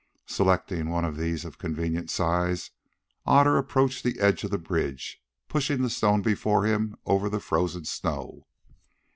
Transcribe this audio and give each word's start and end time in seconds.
Selecting 0.25 0.89
one 0.89 1.05
of 1.05 1.15
these 1.15 1.45
of 1.45 1.59
convenient 1.59 2.09
size, 2.09 2.71
Otter 3.23 3.55
approached 3.59 4.03
the 4.03 4.19
edge 4.19 4.43
of 4.43 4.49
the 4.49 4.57
bridge, 4.57 5.21
pushing 5.47 5.83
the 5.83 5.91
stone 5.91 6.23
before 6.23 6.65
him 6.65 6.95
over 7.05 7.29
the 7.29 7.39
frozen 7.39 7.85
snow. 7.85 8.47